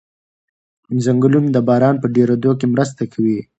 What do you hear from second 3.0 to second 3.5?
کوي.